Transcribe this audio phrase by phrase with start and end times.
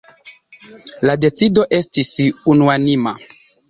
[1.09, 2.13] La decido estis
[2.57, 3.19] unuanima.